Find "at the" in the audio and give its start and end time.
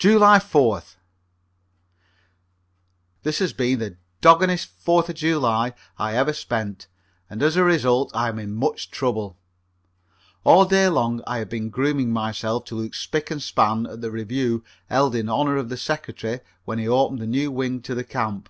13.86-14.10